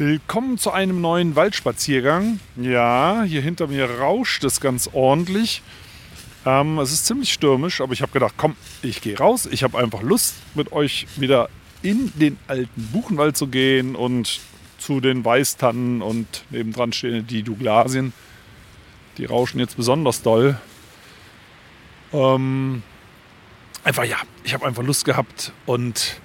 [0.00, 2.40] Willkommen zu einem neuen Waldspaziergang.
[2.56, 5.60] Ja, hier hinter mir rauscht es ganz ordentlich.
[6.46, 9.44] Ähm, es ist ziemlich stürmisch, aber ich habe gedacht, komm, ich gehe raus.
[9.44, 11.50] Ich habe einfach Lust, mit euch wieder
[11.82, 14.40] in den alten Buchenwald zu gehen und
[14.78, 18.14] zu den Weißtannen und nebendran stehen die Douglasien.
[19.18, 20.58] Die rauschen jetzt besonders doll.
[22.14, 22.82] Ähm,
[23.84, 26.22] einfach ja, ich habe einfach Lust gehabt und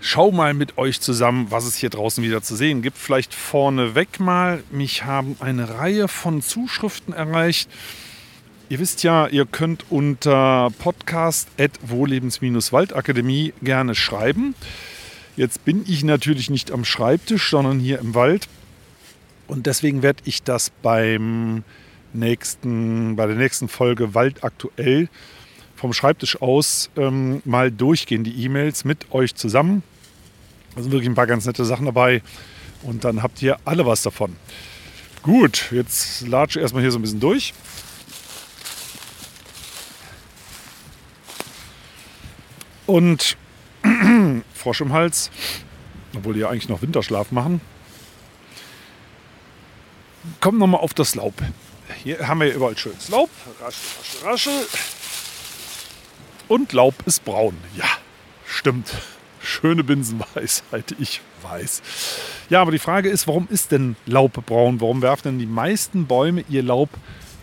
[0.00, 2.98] schau mal mit euch zusammen, was es hier draußen wieder zu sehen gibt.
[2.98, 7.70] Vielleicht vorneweg mal, mich haben eine Reihe von Zuschriften erreicht.
[8.68, 14.56] Ihr wisst ja, ihr könnt unter podcast.wohlebens-waldakademie gerne schreiben.
[15.36, 18.48] Jetzt bin ich natürlich nicht am Schreibtisch, sondern hier im Wald.
[19.46, 21.62] Und deswegen werde ich das beim
[22.12, 25.08] nächsten, bei der nächsten Folge Wald aktuell
[25.76, 29.82] vom Schreibtisch aus ähm, mal durchgehen, die E-Mails mit euch zusammen.
[30.74, 32.22] Da sind wirklich ein paar ganz nette Sachen dabei.
[32.82, 34.36] Und dann habt ihr alle was davon.
[35.22, 37.52] Gut, jetzt latsche erstmal hier so ein bisschen durch.
[42.86, 43.36] Und
[44.54, 45.30] Frosch im Hals,
[46.14, 47.60] obwohl die ja eigentlich noch Winterschlaf machen.
[50.40, 51.34] Kommen nochmal auf das Laub.
[52.02, 53.30] Hier haben wir überall schönes Laub.
[53.60, 55.05] Raschel, raschel, raschel.
[56.48, 57.56] Und Laub ist braun.
[57.76, 57.88] Ja,
[58.46, 58.92] stimmt.
[59.40, 61.82] Schöne Binsenweisheit, ich weiß.
[62.50, 64.80] Ja, aber die Frage ist, warum ist denn Laub braun?
[64.80, 66.90] Warum werfen denn die meisten Bäume ihr Laub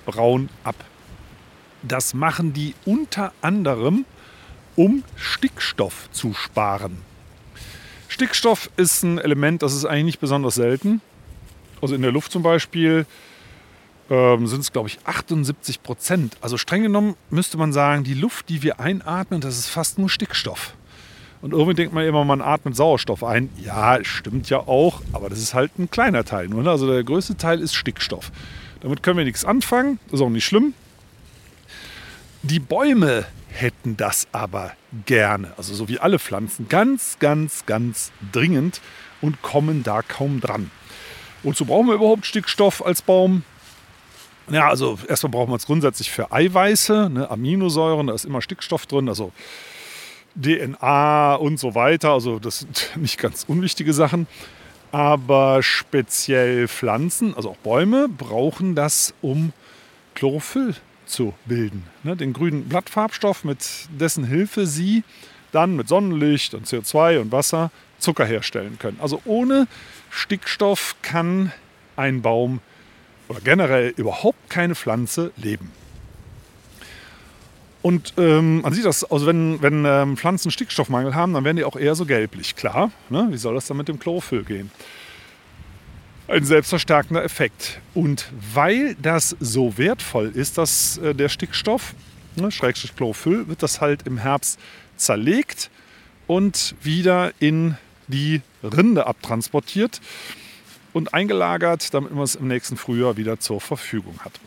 [0.06, 0.76] braun ab?
[1.82, 4.06] Das machen die unter anderem,
[4.76, 6.98] um Stickstoff zu sparen.
[8.08, 11.02] Stickstoff ist ein Element, das ist eigentlich nicht besonders selten.
[11.82, 13.06] Also in der Luft zum Beispiel
[14.10, 16.38] ähm, sind es, glaube ich, 78 Prozent.
[16.42, 20.10] Also streng genommen müsste man sagen, die Luft, die wir einatmen, das ist fast nur
[20.10, 20.76] Stickstoff.
[21.42, 23.50] Und irgendwie denkt man immer, man atmet Sauerstoff ein.
[23.62, 26.48] Ja, stimmt ja auch, aber das ist halt ein kleiner Teil.
[26.48, 26.72] Nur, ne?
[26.72, 28.32] Also der größte Teil ist Stickstoff.
[28.80, 30.74] Damit können wir nichts anfangen, das ist auch nicht schlimm.
[32.44, 34.74] Die Bäume hätten das aber
[35.06, 38.82] gerne, also so wie alle Pflanzen, ganz, ganz, ganz dringend
[39.22, 40.72] und kommen da kaum dran.
[41.44, 43.44] Wozu brauchen wir überhaupt Stickstoff als Baum?
[44.50, 48.86] Ja, also erstmal brauchen wir es grundsätzlich für Eiweiße, ne, Aminosäuren, da ist immer Stickstoff
[48.86, 49.32] drin, also
[50.36, 52.12] DNA und so weiter.
[52.12, 54.28] Also das sind nicht ganz unwichtige Sachen.
[54.92, 59.54] Aber speziell Pflanzen, also auch Bäume, brauchen das, um
[60.14, 60.76] Chlorophyll
[61.06, 61.84] zu bilden.
[62.04, 65.04] Ne, den grünen Blattfarbstoff, mit dessen Hilfe sie
[65.52, 69.00] dann mit Sonnenlicht und CO2 und Wasser Zucker herstellen können.
[69.02, 69.68] Also ohne
[70.10, 71.52] Stickstoff kann
[71.96, 72.60] ein Baum
[73.34, 75.72] oder generell überhaupt keine Pflanze leben.
[77.82, 81.66] Und ähm, man sieht das, also wenn, wenn ähm, Pflanzen Stickstoffmangel haben, dann werden die
[81.66, 82.56] auch eher so gelblich.
[82.56, 83.28] Klar, ne?
[83.30, 84.72] wie soll das dann mit dem Chlorophyll gehen?
[86.30, 87.82] Ein selbstverstärkender Effekt.
[87.94, 91.94] Und weil das so wertvoll ist, dass äh, der Stickstoff,
[92.38, 94.60] ne, Schrägstrich Chlorophyll, wird das halt im Herbst
[94.96, 95.70] zerlegt
[96.26, 97.76] und wieder in
[98.08, 100.00] die Rinde abtransportiert
[100.94, 104.40] und eingelagert, damit man es im nächsten Frühjahr wieder zur Verfügung hat.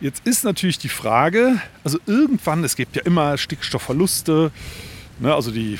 [0.00, 4.50] Jetzt ist natürlich die Frage, also irgendwann, es gibt ja immer Stickstoffverluste,
[5.20, 5.78] ne, also die,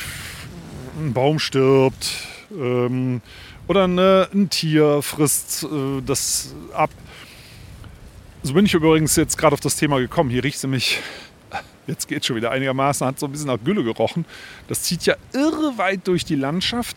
[0.98, 3.20] ein Baum stirbt ähm,
[3.68, 6.90] oder ne, ein Tier frisst äh, das ab.
[8.42, 10.30] So bin ich übrigens jetzt gerade auf das Thema gekommen.
[10.30, 11.00] Hier riecht es nämlich,
[11.86, 14.24] jetzt geht es schon wieder einigermaßen, hat so ein bisschen nach Gülle gerochen.
[14.68, 16.96] Das zieht ja irre weit durch die Landschaft.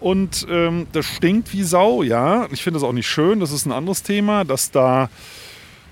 [0.00, 2.46] Und ähm, das stinkt wie Sau, ja.
[2.52, 3.40] Ich finde das auch nicht schön.
[3.40, 5.10] Das ist ein anderes Thema, dass da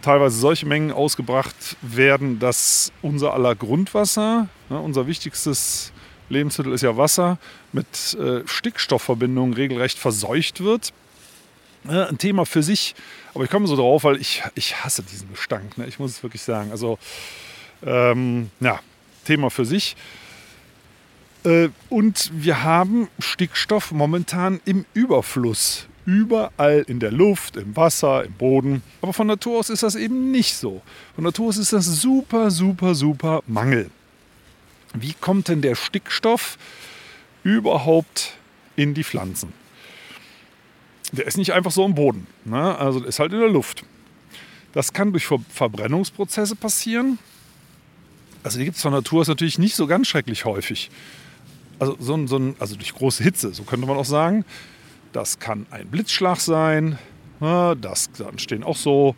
[0.02, 5.92] teilweise solche Mengen ausgebracht werden, dass unser aller Grundwasser, ne, unser wichtigstes
[6.28, 7.38] Lebensmittel ist ja Wasser,
[7.72, 10.92] mit äh, Stickstoffverbindungen regelrecht verseucht wird.
[11.88, 12.94] Äh, ein Thema für sich,
[13.34, 15.86] aber ich komme so drauf, weil ich, ich hasse diesen Gestank, ne?
[15.86, 16.70] ich muss es wirklich sagen.
[16.70, 16.98] Also,
[17.84, 18.80] ähm, ja,
[19.24, 19.96] Thema für sich.
[21.46, 28.32] Äh, und wir haben Stickstoff momentan im Überfluss überall in der Luft, im Wasser, im
[28.34, 28.82] Boden.
[29.00, 30.82] Aber von Natur aus ist das eben nicht so.
[31.14, 33.90] Von Natur aus ist das super, super, super Mangel.
[34.94, 36.58] Wie kommt denn der Stickstoff
[37.46, 38.34] überhaupt
[38.74, 39.52] in die Pflanzen.
[41.12, 42.76] Der ist nicht einfach so im Boden, ne?
[42.76, 43.84] also ist halt in der Luft.
[44.72, 47.18] Das kann durch Verbrennungsprozesse passieren.
[48.42, 50.90] Also die gibt es von Natur aus natürlich nicht so ganz schrecklich häufig.
[51.78, 54.44] Also, so ein, so ein, also durch große Hitze, so könnte man auch sagen.
[55.12, 56.98] Das kann ein Blitzschlag sein.
[57.40, 59.14] Das entstehen auch so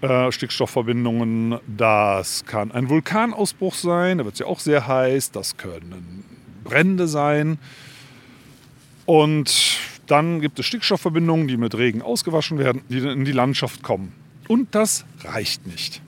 [0.00, 1.58] äh, Stickstoffverbindungen.
[1.66, 5.32] Das kann ein Vulkanausbruch sein, da wird es ja auch sehr heiß.
[5.32, 6.24] Das können
[6.64, 7.58] Brände sein.
[9.06, 14.12] Und dann gibt es Stickstoffverbindungen, die mit Regen ausgewaschen werden, die in die Landschaft kommen.
[14.48, 16.02] Und das reicht nicht.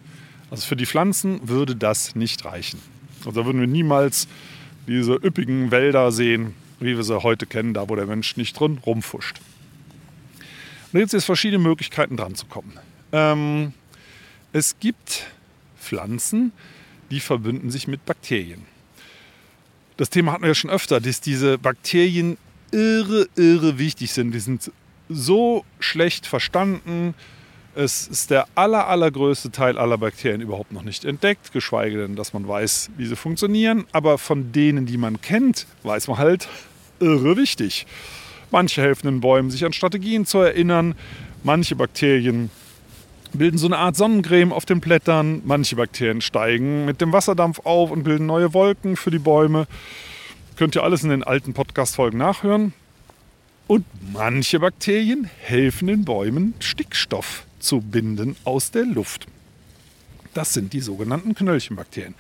[0.51, 2.81] Also für die Pflanzen würde das nicht reichen.
[3.19, 4.29] Also da würden wir niemals
[4.91, 8.79] diese üppigen Wälder sehen, wie wir sie heute kennen, da wo der Mensch nicht drin
[8.85, 9.39] rumfuscht.
[9.39, 12.73] Und da gibt es jetzt verschiedene Möglichkeiten dran zu kommen.
[13.13, 13.73] Ähm,
[14.53, 15.27] es gibt
[15.79, 16.53] Pflanzen,
[17.11, 18.63] die verbünden sich mit Bakterien.
[19.97, 22.37] Das Thema hatten wir ja schon öfter, dass diese Bakterien
[22.73, 24.33] irre, irre wichtig sind.
[24.33, 24.73] Die sind
[25.09, 27.15] so schlecht verstanden.
[27.75, 32.33] Es ist der aller, allergrößte Teil aller Bakterien überhaupt noch nicht entdeckt, geschweige denn, dass
[32.33, 33.87] man weiß, wie sie funktionieren.
[33.93, 36.49] Aber von denen, die man kennt, weiß man halt,
[36.99, 37.87] irre wichtig.
[38.51, 40.97] Manche helfen den Bäumen, sich an Strategien zu erinnern.
[41.45, 42.51] Manche Bakterien
[43.33, 45.41] bilden so eine Art Sonnencreme auf den Blättern.
[45.45, 49.69] Manche Bakterien steigen mit dem Wasserdampf auf und bilden neue Wolken für die Bäume.
[50.57, 52.73] Könnt ihr alles in den alten Podcast-Folgen nachhören.
[53.69, 59.27] Und manche Bakterien helfen den Bäumen, Stickstoff zu binden aus der Luft.
[60.35, 62.15] Das sind die sogenannten Knöllchenbakterien.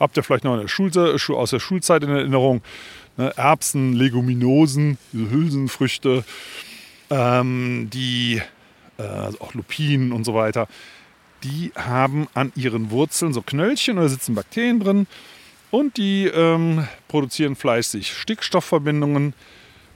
[0.00, 2.62] Habt ihr vielleicht noch Schule, aus der Schulzeit in Erinnerung?
[3.16, 6.24] Ne, Erbsen, Leguminosen, Hülsenfrüchte,
[7.10, 8.42] ähm, die
[8.98, 10.66] äh, also auch Lupinen und so weiter,
[11.44, 15.06] die haben an ihren Wurzeln so Knöllchen, da sitzen Bakterien drin
[15.70, 19.34] und die ähm, produzieren fleißig Stickstoffverbindungen,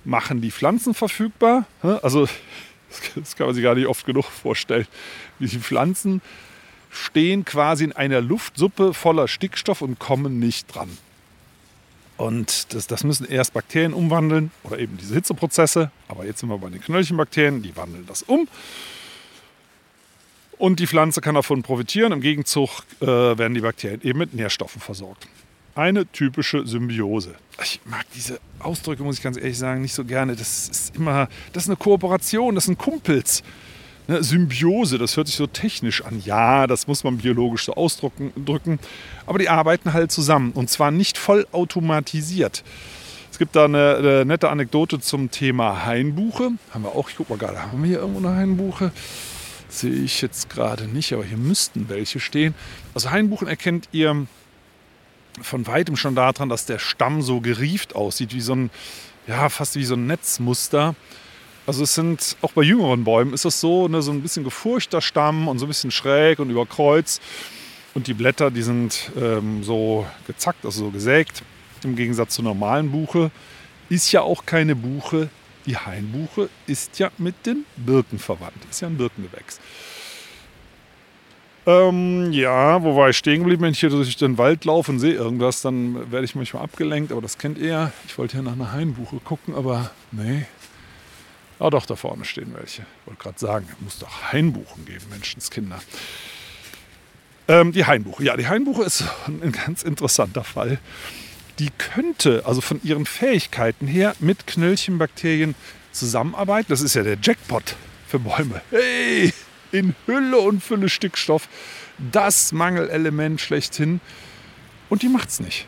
[0.04, 1.66] machen die Pflanzen verfügbar.
[1.82, 2.28] Also
[3.14, 4.86] das kann man sich gar nicht oft genug vorstellen.
[5.38, 6.20] Die Pflanzen
[6.90, 10.88] stehen quasi in einer Luftsuppe voller Stickstoff und kommen nicht dran.
[12.16, 15.92] Und das, das, müssen erst Bakterien umwandeln oder eben diese Hitzeprozesse.
[16.08, 18.48] Aber jetzt sind wir bei den Knöllchenbakterien, die wandeln das um.
[20.58, 22.10] Und die Pflanze kann davon profitieren.
[22.10, 25.28] Im Gegenzug äh, werden die Bakterien eben mit Nährstoffen versorgt.
[25.78, 27.36] Eine typische Symbiose.
[27.62, 30.34] Ich mag diese Ausdrücke, muss ich ganz ehrlich sagen, nicht so gerne.
[30.34, 33.44] Das ist immer, das ist eine Kooperation, das sind Kumpels.
[34.08, 36.20] Ne, Symbiose, das hört sich so technisch an.
[36.24, 38.80] Ja, das muss man biologisch so ausdrücken.
[39.24, 42.64] Aber die arbeiten halt zusammen und zwar nicht vollautomatisiert.
[43.30, 46.54] Es gibt da eine, eine, nette Anekdote zum Thema Hainbuche.
[46.72, 48.90] Haben wir auch, ich guck mal gerade, haben wir hier irgendwo eine Hainbuche?
[49.68, 52.56] Sehe ich jetzt gerade nicht, aber hier müssten welche stehen.
[52.94, 54.26] Also Hainbuchen erkennt ihr
[55.42, 58.70] von weitem schon daran, dass der Stamm so gerieft aussieht, wie so ein,
[59.26, 60.94] ja, fast wie so ein Netzmuster.
[61.66, 65.00] Also es sind, auch bei jüngeren Bäumen ist es so, ne, so ein bisschen gefurchter
[65.00, 67.20] Stamm und so ein bisschen schräg und über Kreuz.
[67.94, 71.42] Und die Blätter, die sind ähm, so gezackt, also so gesägt.
[71.84, 73.30] Im Gegensatz zur normalen Buche.
[73.88, 75.28] Ist ja auch keine Buche.
[75.66, 78.56] Die Hainbuche ist ja mit den Birken verwandt.
[78.70, 79.60] Ist ja ein Birkengewächs.
[81.68, 83.62] Ähm, ja, wo war ich stehen geblieben?
[83.62, 87.12] Wenn ich hier durch den Wald laufe und sehe irgendwas, dann werde ich manchmal abgelenkt.
[87.12, 87.92] Aber das kennt ihr.
[88.06, 90.46] Ich wollte hier nach einer Hainbuche gucken, aber nee,
[91.60, 92.82] Ah, doch, da vorne stehen welche.
[92.82, 95.80] Ich wollte gerade sagen, es muss doch Hainbuchen geben, Menschenskinder.
[97.48, 98.22] Ähm, die Hainbuche.
[98.22, 100.78] Ja, die Hainbuche ist ein ganz interessanter Fall.
[101.58, 105.56] Die könnte also von ihren Fähigkeiten her mit Knöllchenbakterien
[105.90, 106.66] zusammenarbeiten.
[106.68, 107.74] Das ist ja der Jackpot
[108.06, 108.60] für Bäume.
[108.70, 109.32] Hey,
[109.72, 111.48] in Hülle und Fülle Stickstoff.
[112.12, 114.00] Das Mangelelement schlechthin.
[114.88, 115.66] Und die macht es nicht.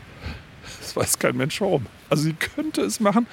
[0.79, 1.85] Das weiß kein Mensch warum.
[2.09, 3.27] Also sie könnte es machen.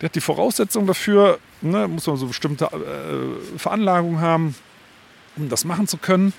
[0.00, 4.54] Der hat die Voraussetzung dafür, ne, muss man so bestimmte äh, Veranlagungen haben,
[5.36, 6.32] um das machen zu können.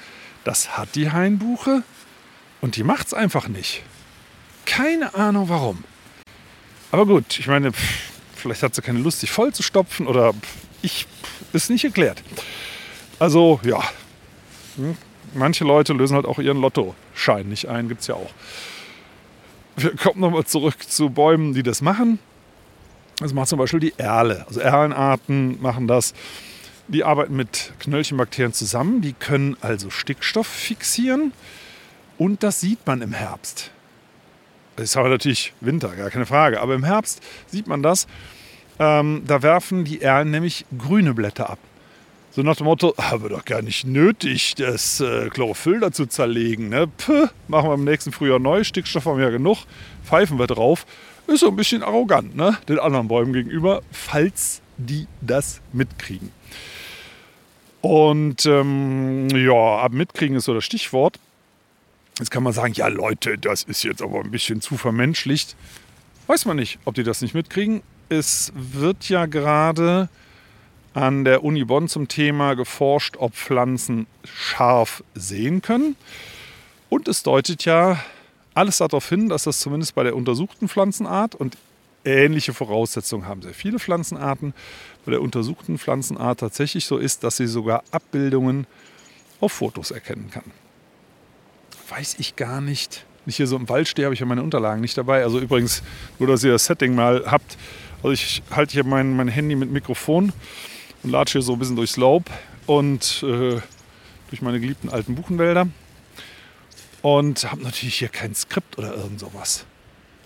[0.44, 1.84] Das hat die Hainbuche
[2.60, 3.84] und die macht es einfach nicht.
[4.66, 5.84] Keine Ahnung warum.
[6.92, 10.34] Aber gut, ich meine, pff, vielleicht hat sie keine Lust, sich voll zu stopfen oder
[10.34, 12.24] pff, ich pff, ist nicht erklärt.
[13.22, 13.84] Also ja,
[14.78, 14.98] hm,
[15.36, 18.32] manche Leute lösen halt auch ihren Lottoschein nicht ein, gibt es ja auch.
[19.76, 22.18] Wir kommen nochmal zurück zu Bäumen, die das machen.
[23.20, 24.44] Das macht zum Beispiel die Erle.
[24.48, 26.16] Also Erlenarten machen das.
[26.88, 29.02] Die arbeiten mit Knöllchenbakterien zusammen.
[29.02, 31.32] Die können also Stickstoff fixieren.
[32.18, 33.70] Und das sieht man im Herbst.
[34.78, 36.60] Ist aber natürlich Winter, gar keine Frage.
[36.60, 38.08] Aber im Herbst sieht man das.
[38.80, 41.60] Ähm, da werfen die Erlen nämlich grüne Blätter ab.
[42.34, 46.70] So nach dem Motto, haben wir doch gar nicht nötig, das äh, Chlorophyll dazu zerlegen.
[46.70, 46.88] Ne?
[46.88, 49.66] Puh, machen wir im nächsten Frühjahr neu, Stickstoff haben wir ja genug,
[50.06, 50.86] pfeifen wir drauf.
[51.28, 52.58] Ist so ein bisschen arrogant ne?
[52.70, 56.32] den anderen Bäumen gegenüber, falls die das mitkriegen.
[57.82, 61.20] Und ähm, ja, ab mitkriegen ist so das Stichwort.
[62.18, 65.58] Jetzt kann man sagen, ja Leute, das ist jetzt aber ein bisschen zu vermenschlicht.
[66.28, 67.82] Weiß man nicht, ob die das nicht mitkriegen.
[68.08, 70.08] Es wird ja gerade
[70.94, 75.96] an der Uni Bonn zum Thema geforscht, ob Pflanzen scharf sehen können.
[76.90, 78.00] Und es deutet ja
[78.54, 81.58] alles darauf hin, dass das zumindest bei der untersuchten Pflanzenart und
[82.04, 84.54] ähnliche Voraussetzungen haben sehr viele Pflanzenarten,
[85.06, 88.68] bei der untersuchten Pflanzenart tatsächlich so ist, dass sie sogar Abbildungen
[89.40, 90.44] auf Fotos erkennen kann.
[91.90, 93.06] Weiß ich gar nicht.
[93.24, 95.24] Wenn ich hier so im Wald stehe, habe ich ja meine Unterlagen nicht dabei.
[95.24, 95.84] Also übrigens,
[96.20, 97.58] nur dass ihr das Setting mal habt.
[97.98, 100.34] Also ich halte hier mein, mein Handy mit Mikrofon
[101.04, 102.30] und latsche hier so ein bisschen durchs Laub
[102.66, 103.60] und äh,
[104.30, 105.68] durch meine geliebten alten Buchenwälder.
[107.02, 109.66] Und habe natürlich hier kein Skript oder irgend sowas.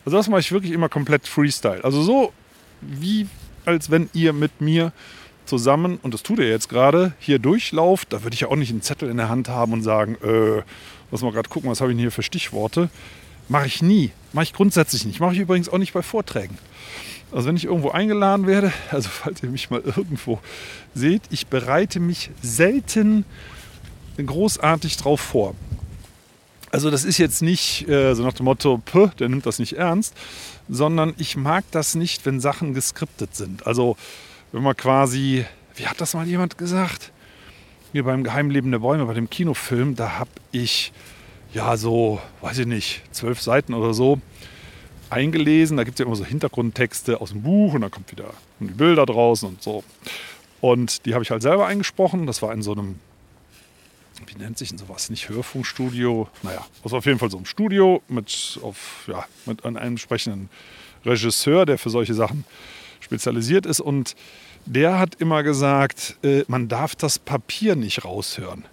[0.03, 1.83] Also das mache ich wirklich immer komplett Freestyle.
[1.83, 2.33] Also so
[2.81, 3.27] wie
[3.65, 4.91] als wenn ihr mit mir
[5.45, 8.13] zusammen, und das tut ihr jetzt gerade, hier durchlauft.
[8.13, 10.63] Da würde ich ja auch nicht einen Zettel in der Hand haben und sagen, äh,
[11.11, 12.89] lass mal gerade gucken, was habe ich denn hier für Stichworte.
[13.47, 14.11] Mache ich nie.
[14.33, 15.19] Mache ich grundsätzlich nicht.
[15.19, 16.57] Mache ich übrigens auch nicht bei Vorträgen.
[17.35, 20.39] Also wenn ich irgendwo eingeladen werde, also falls ihr mich mal irgendwo
[20.93, 23.25] seht, ich bereite mich selten
[24.17, 25.53] großartig drauf vor.
[26.71, 28.81] Also das ist jetzt nicht äh, so nach dem Motto,
[29.19, 30.15] der nimmt das nicht ernst,
[30.69, 33.67] sondern ich mag das nicht, wenn Sachen geskriptet sind.
[33.67, 33.97] Also
[34.53, 37.11] wenn man quasi, wie hat das mal jemand gesagt?
[37.91, 40.93] Hier beim Geheimleben der Bäume, bei dem Kinofilm, da habe ich
[41.53, 44.21] ja so, weiß ich nicht, zwölf Seiten oder so
[45.09, 45.77] eingelesen.
[45.77, 48.65] Da gibt es ja immer so Hintergrundtexte aus dem Buch und dann kommt wieder die
[48.65, 49.83] Bilder draußen und so.
[50.61, 52.25] Und die habe ich halt selber eingesprochen.
[52.25, 52.99] Das war in so einem,
[54.25, 55.09] wie nennt sich denn sowas?
[55.09, 56.27] Nicht Hörfunkstudio.
[56.43, 60.49] Naja, das war auf jeden Fall so ein Studio mit, auf, ja, mit einem entsprechenden
[61.05, 62.45] Regisseur, der für solche Sachen
[62.99, 63.79] spezialisiert ist.
[63.79, 64.15] Und
[64.65, 68.65] der hat immer gesagt, äh, man darf das Papier nicht raushören.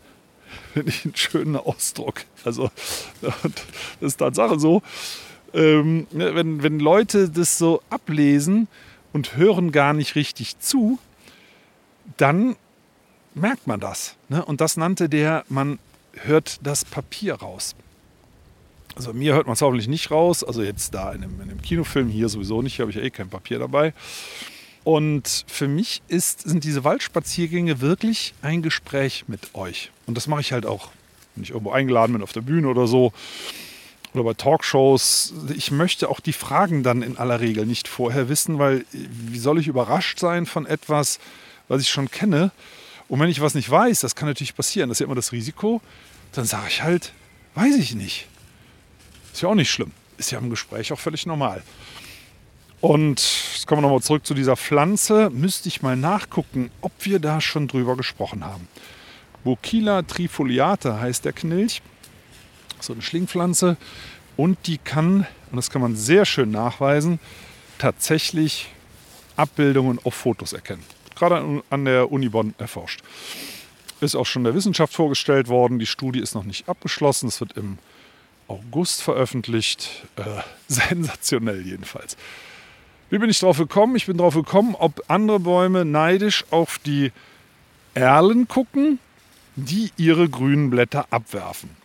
[0.73, 2.25] Finde ich einen schönen Ausdruck.
[2.45, 2.71] Also,
[3.21, 3.33] das
[4.01, 4.83] ist Tatsache so
[5.55, 8.69] ähm, ne, wenn, wenn Leute das so ablesen
[9.13, 10.99] und hören gar nicht richtig zu,
[12.17, 12.57] dann
[13.35, 14.17] merkt man das.
[14.29, 14.45] Ne?
[14.45, 15.79] Und das nannte der, man
[16.15, 17.75] hört das Papier raus.
[18.95, 20.45] Also mir hört man es hoffentlich nicht raus.
[20.45, 23.11] Also jetzt da in dem, in dem Kinofilm hier sowieso nicht, habe ich ja eh
[23.11, 23.95] kein Papier dabei.
[24.85, 29.91] Und für mich ist, sind diese Waldspaziergänge wirklich ein Gespräch mit euch.
[30.07, 30.91] Und das mache ich halt auch,
[31.35, 33.13] wenn ich irgendwo eingeladen bin auf der Bühne oder so
[34.15, 38.59] oder bei Talkshows, ich möchte auch die Fragen dann in aller Regel nicht vorher wissen,
[38.59, 41.19] weil wie soll ich überrascht sein von etwas,
[41.69, 42.51] was ich schon kenne?
[43.09, 45.33] Und wenn ich was nicht weiß, das kann natürlich passieren, das ist ja immer das
[45.33, 45.81] Risiko,
[46.33, 47.13] dann sage ich halt,
[47.55, 48.27] weiß ich nicht.
[49.33, 49.93] Ist ja auch nicht schlimm.
[50.19, 51.63] Ist ja im Gespräch auch völlig normal.
[52.81, 53.23] Und
[53.55, 55.31] jetzt kommen wir nochmal zurück zu dieser Pflanze.
[55.31, 58.69] Müsste ich mal nachgucken, ob wir da schon drüber gesprochen haben.
[59.45, 61.81] Bukila trifoliata heißt der Knilch
[62.83, 63.77] so eine Schlingpflanze.
[64.37, 67.21] Und die kann, und das kann man sehr schön nachweisen,
[67.79, 68.69] tatsächlich
[69.37, 70.83] Abbildungen auf Fotos erkennen.
[71.15, 73.03] Gerade an der Uni Bonn erforscht.
[74.01, 75.79] Ist auch schon der Wissenschaft vorgestellt worden.
[75.79, 77.29] Die Studie ist noch nicht abgeschlossen.
[77.29, 77.79] Es wird im
[78.49, 80.05] August veröffentlicht.
[80.17, 82.17] Äh, sensationell jedenfalls.
[83.11, 83.95] Wie bin ich drauf gekommen?
[83.95, 87.13] Ich bin drauf gekommen, ob andere Bäume neidisch auf die
[87.95, 88.99] Erlen gucken,
[89.55, 91.82] die ihre grünen Blätter abwerfen.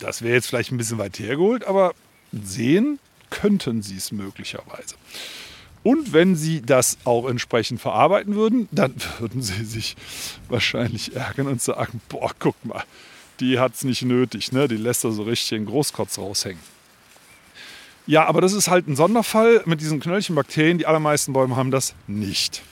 [0.00, 1.94] Das wäre jetzt vielleicht ein bisschen weit hergeholt, aber
[2.32, 2.98] sehen
[3.30, 4.94] könnten sie es möglicherweise.
[5.82, 9.96] Und wenn sie das auch entsprechend verarbeiten würden, dann würden sie sich
[10.48, 12.84] wahrscheinlich ärgern und sagen, boah, guck mal,
[13.40, 14.68] die hat es nicht nötig, ne?
[14.68, 16.60] die lässt da so richtig den Großkotz raushängen.
[18.06, 20.78] Ja, aber das ist halt ein Sonderfall mit diesen Knöllchenbakterien.
[20.78, 22.62] Die allermeisten Bäume haben das nicht.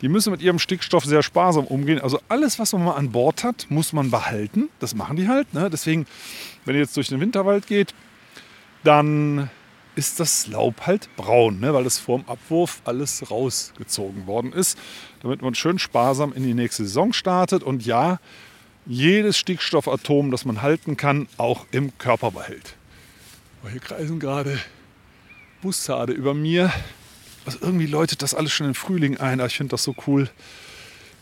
[0.00, 2.00] Die müssen mit ihrem Stickstoff sehr sparsam umgehen.
[2.00, 4.70] Also alles, was man mal an Bord hat, muss man behalten.
[4.78, 5.52] Das machen die halt.
[5.52, 5.68] Ne?
[5.70, 6.06] Deswegen,
[6.64, 7.94] wenn ihr jetzt durch den Winterwald geht,
[8.82, 9.50] dann
[9.94, 11.74] ist das Laub halt braun, ne?
[11.74, 14.78] weil es vorm Abwurf alles rausgezogen worden ist,
[15.20, 18.18] damit man schön sparsam in die nächste Saison startet und ja,
[18.86, 22.76] jedes Stickstoffatom, das man halten kann, auch im Körper behält.
[23.62, 24.58] Oh, hier kreisen gerade
[25.60, 26.72] Bussarde über mir
[27.44, 29.40] also irgendwie läutet das alles schon im Frühling ein.
[29.40, 30.28] Ich finde das so cool.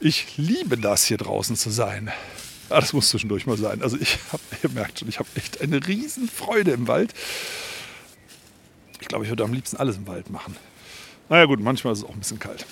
[0.00, 2.10] Ich liebe das, hier draußen zu sein.
[2.70, 3.82] Ja, das muss zwischendurch mal sein.
[3.82, 7.14] Also ich habe, ihr merkt schon, ich habe echt eine riesen Freude im Wald.
[9.00, 10.56] Ich glaube, ich würde am liebsten alles im Wald machen.
[11.28, 12.66] Naja gut, manchmal ist es auch ein bisschen kalt.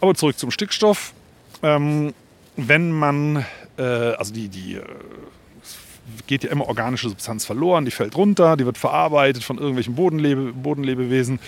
[0.00, 1.12] Aber zurück zum Stickstoff.
[1.62, 2.14] Ähm,
[2.56, 3.44] wenn man,
[3.78, 4.84] äh, also die, die äh,
[6.26, 10.52] geht ja immer organische Substanz verloren, die fällt runter, die wird verarbeitet von irgendwelchen Bodenlebe,
[10.52, 11.40] Bodenlebewesen.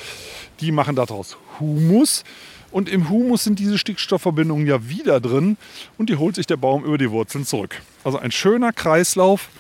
[0.61, 2.25] Die machen daraus Humus.
[2.71, 5.59] Und im Humus sind diese Stickstoffverbindungen ja wieder drin
[5.99, 7.83] und die holt sich der Baum über die Wurzeln zurück.
[8.03, 9.51] Also ein schöner Kreislauf,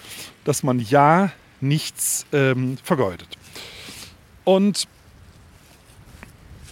[0.45, 1.31] dass man ja
[1.61, 3.29] nichts ähm, vergeudet.
[4.45, 4.89] Und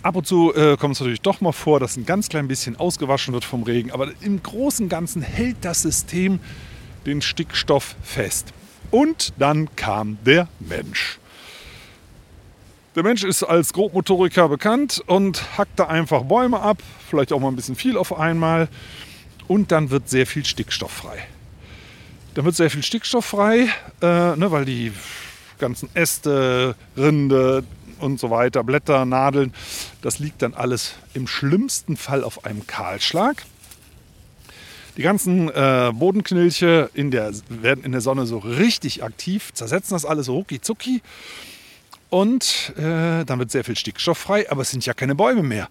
[0.03, 2.77] ab und zu äh, kommt es natürlich doch mal vor, dass ein ganz klein bisschen
[2.77, 6.41] ausgewaschen wird vom Regen, aber im Großen und Ganzen hält das System
[7.07, 8.53] den Stickstoff fest.
[8.91, 11.19] Und dann kam der Mensch.
[12.97, 17.49] Der Mensch ist als Grobmotoriker bekannt und hackt da einfach Bäume ab, vielleicht auch mal
[17.49, 18.69] ein bisschen viel auf einmal.
[19.47, 21.19] Und dann wird sehr viel Stickstoff frei.
[22.35, 23.69] Dann wird sehr viel Stickstoff frei,
[24.03, 24.93] äh, ne, weil die
[25.59, 27.65] ganzen Äste, Rinde
[28.01, 29.53] und so weiter, Blätter, Nadeln,
[30.03, 33.45] das liegt dann alles im schlimmsten Fall auf einem Kahlschlag.
[35.01, 40.05] Die ganzen äh, Bodenknilche in der, werden in der Sonne so richtig aktiv, zersetzen das
[40.05, 41.01] alles so rucki zucki.
[42.11, 45.71] Und äh, dann wird sehr viel Stickstoff frei, aber es sind ja keine Bäume mehr.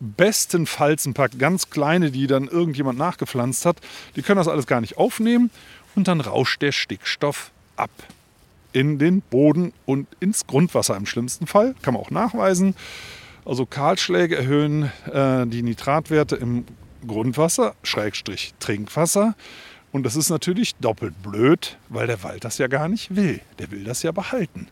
[0.00, 3.82] Bestenfalls ein paar ganz kleine, die dann irgendjemand nachgepflanzt hat.
[4.16, 5.50] Die können das alles gar nicht aufnehmen
[5.94, 7.90] und dann rauscht der Stickstoff ab
[8.72, 11.74] in den Boden und ins Grundwasser im schlimmsten Fall.
[11.82, 12.74] Kann man auch nachweisen.
[13.44, 16.64] Also Kahlschläge erhöhen äh, die Nitratwerte im
[17.06, 19.34] Grundwasser, Schrägstrich Trinkwasser.
[19.92, 23.40] Und das ist natürlich doppelt blöd, weil der Wald das ja gar nicht will.
[23.58, 24.68] Der will das ja behalten.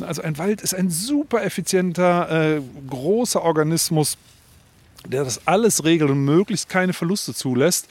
[0.00, 4.18] Also ein Wald ist ein super effizienter, äh, großer Organismus,
[5.06, 7.88] der das alles regelt und möglichst keine Verluste zulässt.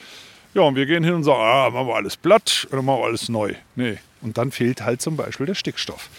[0.53, 3.05] Ja, und wir gehen hin und sagen, ah, machen wir alles platt oder machen wir
[3.05, 3.55] alles neu.
[3.75, 3.98] Nee.
[4.22, 6.10] Und dann fehlt halt zum Beispiel der Stickstoff.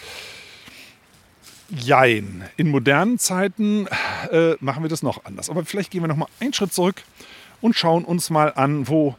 [1.69, 2.43] Jein.
[2.57, 3.87] In modernen Zeiten
[4.31, 5.49] äh, machen wir das noch anders.
[5.49, 7.03] Aber vielleicht gehen wir noch mal einen Schritt zurück
[7.61, 9.15] und schauen uns mal an, wo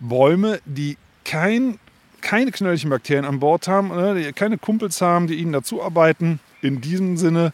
[0.00, 1.78] Bäume, die kein
[2.20, 6.40] keine Knöllchenbakterien an Bord haben, ne, keine Kumpels haben, die ihnen dazu arbeiten.
[6.60, 7.52] In diesem Sinne,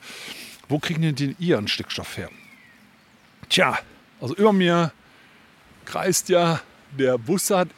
[0.68, 2.30] wo kriegen die denn ihren Stickstoff her?
[3.50, 3.78] Tja,
[4.20, 4.92] also über mir
[5.84, 6.60] kreist ja
[6.98, 7.68] der Bussard.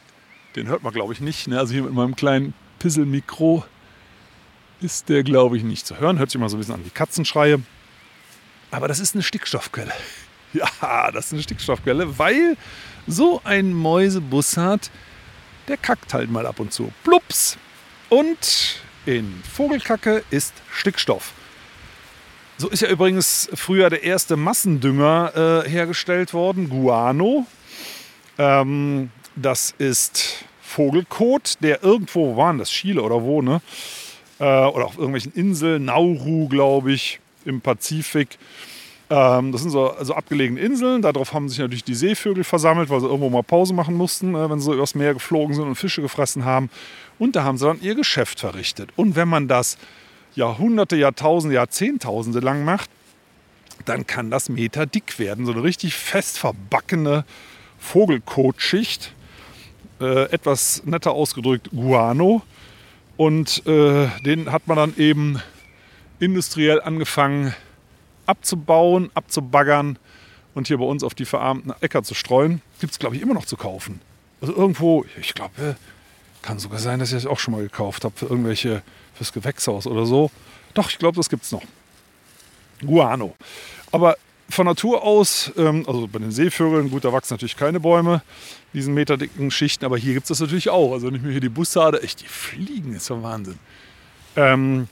[0.55, 1.49] Den hört man, glaube ich, nicht.
[1.49, 1.59] Ne?
[1.59, 3.65] Also hier mit meinem kleinen Pisselmikro
[4.81, 6.19] ist der, glaube ich, nicht zu hören.
[6.19, 7.61] Hört sich mal so ein bisschen an wie Katzenschreie.
[8.71, 9.93] Aber das ist eine Stickstoffquelle.
[10.53, 12.55] Ja, das ist eine Stickstoffquelle, weil
[13.07, 14.89] so ein Mäusebussard
[15.67, 16.91] der kackt halt mal ab und zu.
[17.03, 17.57] Plups!
[18.09, 21.33] Und in Vogelkacke ist Stickstoff.
[22.57, 27.45] So ist ja übrigens früher der erste Massendünger äh, hergestellt worden, Guano.
[28.37, 33.61] Ähm, das ist Vogelkot, der irgendwo, wo waren das, Chile oder wo, ne?
[34.39, 38.37] Äh, oder auf irgendwelchen Inseln, Nauru, glaube ich, im Pazifik.
[39.09, 41.01] Ähm, das sind so also abgelegene Inseln.
[41.01, 44.49] Darauf haben sich natürlich die Seevögel versammelt, weil sie irgendwo mal Pause machen mussten, äh,
[44.49, 46.69] wenn sie übers Meer geflogen sind und Fische gefressen haben.
[47.19, 48.89] Und da haben sie dann ihr Geschäft verrichtet.
[48.95, 49.77] Und wenn man das
[50.35, 52.89] Jahrhunderte, Jahrtausende, Jahrzehntausende lang macht,
[53.85, 55.45] dann kann das Meter dick werden.
[55.45, 57.25] So eine richtig fest verbackene
[57.77, 59.13] Vogelkotschicht.
[60.01, 62.41] Äh, etwas netter ausgedrückt Guano.
[63.17, 65.41] Und äh, den hat man dann eben
[66.19, 67.53] industriell angefangen
[68.25, 69.99] abzubauen, abzubaggern
[70.53, 72.61] und hier bei uns auf die verarmten Äcker zu streuen.
[72.79, 74.01] Gibt es, glaube ich, immer noch zu kaufen.
[74.41, 75.75] Also irgendwo, ich glaube,
[76.41, 78.81] kann sogar sein, dass ich das auch schon mal gekauft habe für irgendwelche,
[79.15, 80.31] fürs Gewächshaus oder so.
[80.73, 81.63] Doch, ich glaube, das gibt es noch.
[82.81, 83.35] Guano.
[83.91, 84.17] Aber
[84.49, 88.21] von Natur aus, ähm, also bei den Seevögeln, gut, da wachsen natürlich keine Bäume,
[88.73, 90.93] diesen meterdicken Schichten, aber hier gibt es das natürlich auch.
[90.93, 93.57] Also wenn ich mir hier die Bussarde, echt, die fliegen, ist ja Wahnsinn.
[94.35, 94.87] Ähm,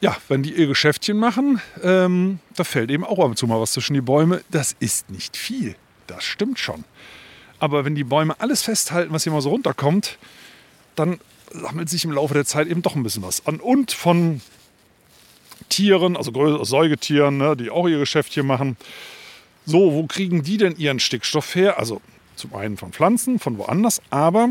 [0.00, 3.60] ja, wenn die ihr Geschäftchen machen, ähm, da fällt eben auch ab und zu mal
[3.60, 4.42] was zwischen die Bäume.
[4.50, 5.76] Das ist nicht viel.
[6.06, 6.84] Das stimmt schon.
[7.58, 10.18] Aber wenn die Bäume alles festhalten, was hier mal so runterkommt,
[10.94, 11.18] dann
[11.50, 13.60] sammelt sich im Laufe der Zeit eben doch ein bisschen was an.
[13.60, 14.42] Und von
[15.68, 18.76] Tieren, also Säugetieren, ne, die auch ihr Geschäftchen machen.
[19.66, 21.78] So, wo kriegen die denn ihren Stickstoff her?
[21.78, 22.00] Also
[22.36, 24.50] zum einen von Pflanzen, von woanders, aber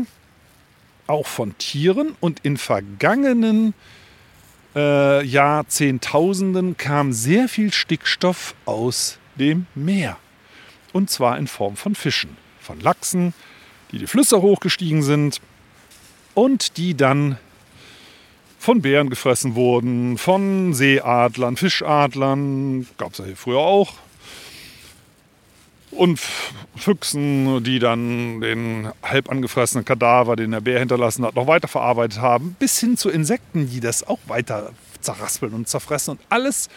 [1.06, 2.16] auch von Tieren.
[2.20, 3.74] Und in vergangenen
[4.74, 10.16] äh, Jahrzehntausenden kam sehr viel Stickstoff aus dem Meer.
[10.92, 13.34] Und zwar in Form von Fischen, von Lachsen,
[13.92, 15.40] die die Flüsse hochgestiegen sind
[16.34, 17.38] und die dann
[18.64, 23.92] von Bären gefressen wurden, von Seeadlern, Fischadlern, gab es ja hier früher auch,
[25.90, 26.18] und
[26.74, 32.22] Füchsen, die dann den halb angefressenen Kadaver, den der Bär hinterlassen hat, noch weiter verarbeitet
[32.22, 36.70] haben, bis hin zu Insekten, die das auch weiter zerraspeln und zerfressen und alles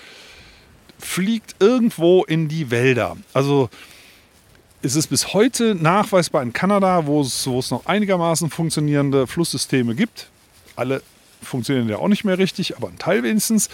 [0.99, 3.15] fliegt irgendwo in die Wälder.
[3.33, 3.69] Also
[4.81, 9.95] es ist bis heute nachweisbar in Kanada, wo es, wo es noch einigermaßen funktionierende Flusssysteme
[9.95, 10.29] gibt.
[10.75, 11.01] Alle
[11.41, 13.69] funktionieren ja auch nicht mehr richtig, aber ein Teil wenigstens.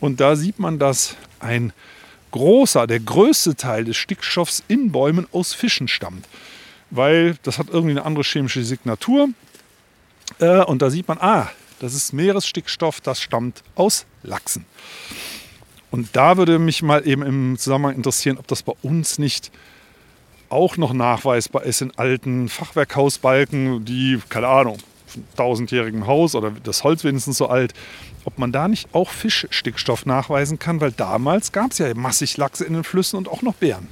[0.00, 1.72] Und da sieht man, dass ein
[2.30, 6.26] großer, der größte Teil des Stickstoffs in Bäumen aus Fischen stammt.
[6.90, 9.28] Weil das hat irgendwie eine andere chemische Signatur.
[10.38, 14.64] Äh, und da sieht man, ah, das ist Meeresstickstoff, das stammt aus Lachsen.
[15.90, 19.50] Und da würde mich mal eben im Zusammenhang interessieren, ob das bei uns nicht
[20.50, 24.78] auch noch nachweisbar ist in alten Fachwerkhausbalken, die, keine Ahnung,
[25.36, 27.74] tausendjährigen Haus oder das Holz wenigstens so alt,
[28.24, 32.64] ob man da nicht auch Fischstickstoff nachweisen kann, weil damals gab es ja massig Lachse
[32.64, 33.88] in den Flüssen und auch noch Bären.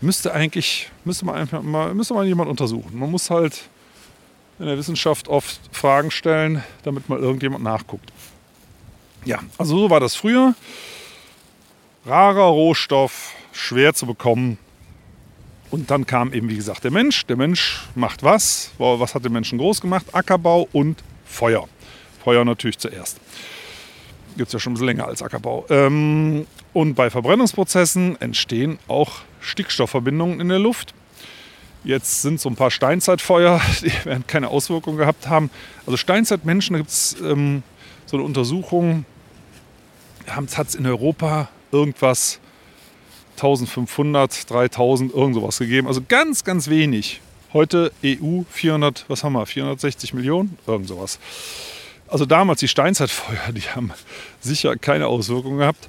[0.00, 2.96] Müsste eigentlich, müsste man einfach mal, müsste mal jemand untersuchen.
[2.98, 3.68] Man muss halt
[4.58, 8.12] in der Wissenschaft oft Fragen stellen, damit mal irgendjemand nachguckt.
[9.24, 10.54] Ja, also so war das früher.
[12.06, 14.58] Rarer Rohstoff, schwer zu bekommen.
[15.70, 17.26] Und dann kam eben, wie gesagt, der Mensch.
[17.26, 18.70] Der Mensch macht was?
[18.78, 20.06] Was hat den Menschen groß gemacht?
[20.12, 21.68] Ackerbau und Feuer.
[22.24, 23.18] Feuer natürlich zuerst.
[24.36, 25.66] Gibt es ja schon ein bisschen länger als Ackerbau.
[25.68, 30.94] Ähm, und bei Verbrennungsprozessen entstehen auch Stickstoffverbindungen in der Luft.
[31.84, 35.50] Jetzt sind so ein paar Steinzeitfeuer, die werden keine Auswirkungen gehabt haben.
[35.86, 37.62] Also Steinzeitmenschen, da gibt es ähm,
[38.06, 39.04] so eine Untersuchung,
[40.26, 42.40] hat es in Europa irgendwas
[43.38, 45.86] 1500, 3000, irgend sowas gegeben.
[45.86, 47.20] Also ganz, ganz wenig.
[47.52, 51.18] Heute EU 400, was haben wir, 460 Millionen, irgend sowas.
[52.08, 53.92] Also damals die Steinzeitfeuer, die haben
[54.40, 55.88] sicher keine Auswirkungen gehabt.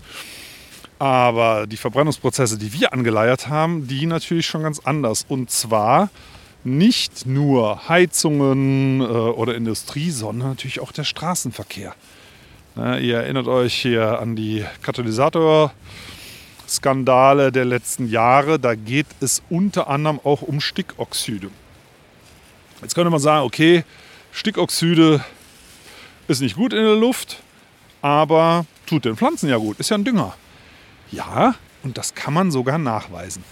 [0.99, 5.25] Aber die Verbrennungsprozesse, die wir angeleiert haben, die natürlich schon ganz anders.
[5.27, 6.09] Und zwar
[6.63, 11.95] nicht nur Heizungen äh, oder Industrie, sondern natürlich auch der Straßenverkehr.
[12.75, 14.63] Ihr erinnert euch hier an die
[16.69, 18.59] Katalysatorskandale der letzten Jahre.
[18.59, 21.49] Da geht es unter anderem auch um Stickoxide.
[22.81, 23.83] Jetzt könnte man sagen, okay,
[24.31, 25.23] Stickoxide
[26.27, 27.41] ist nicht gut in der Luft,
[28.01, 30.35] aber tut den Pflanzen ja gut, ist ja ein Dünger.
[31.11, 33.43] Ja, und das kann man sogar nachweisen.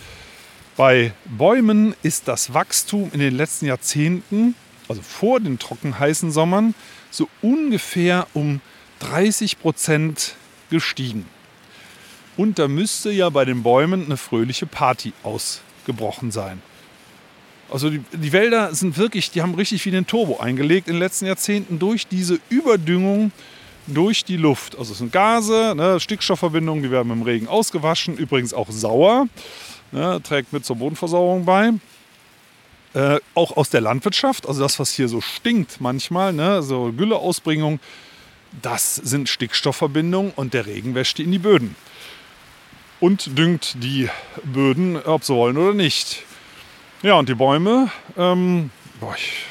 [0.77, 4.55] Bei Bäumen ist das Wachstum in den letzten Jahrzehnten,
[4.87, 6.75] also vor den trocken heißen Sommern,
[7.09, 8.61] so ungefähr um
[8.99, 10.35] 30 Prozent
[10.69, 11.25] gestiegen.
[12.37, 16.61] Und da müsste ja bei den Bäumen eine fröhliche Party ausgebrochen sein.
[17.69, 20.99] Also die, die, Wälder sind wirklich, die haben richtig wie den Turbo eingelegt in den
[20.99, 23.31] letzten Jahrzehnten durch diese Überdüngung
[23.87, 24.77] durch die Luft.
[24.77, 29.27] Also es sind Gase, ne, Stickstoffverbindungen, die werden dem Regen ausgewaschen, übrigens auch sauer,
[29.91, 31.71] ne, trägt mit zur Bodenversauerung bei.
[32.93, 37.79] Äh, auch aus der Landwirtschaft, also das, was hier so stinkt manchmal, ne, so Gülleausbringung,
[38.61, 41.75] das sind Stickstoffverbindungen und der Regen wäscht die in die Böden.
[42.99, 44.09] Und düngt die
[44.43, 46.23] Böden, ob sie wollen oder nicht.
[47.03, 49.45] Ja, und die Bäume, ähm, boah, ich,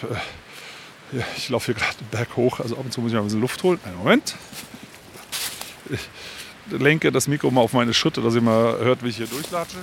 [1.12, 3.20] äh, ich laufe hier gerade den Berg hoch, also ab und zu muss ich mal
[3.20, 3.78] ein bisschen Luft holen.
[3.85, 4.35] Einen Moment.
[5.88, 6.00] Ich
[6.70, 9.78] lenke das Mikro mal auf meine Schritte, dass ihr mal hört, wie ich hier durchlatsche.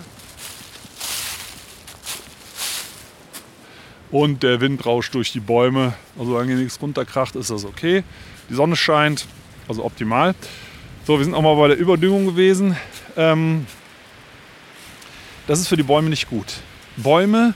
[4.11, 5.93] Und der Wind rauscht durch die Bäume.
[6.19, 8.03] Also solange nichts runterkracht, ist das okay.
[8.49, 9.25] Die Sonne scheint,
[9.67, 10.35] also optimal.
[11.05, 12.77] So, wir sind auch mal bei der Überdüngung gewesen.
[13.17, 13.67] Ähm,
[15.47, 16.61] das ist für die Bäume nicht gut.
[16.95, 17.55] Bäume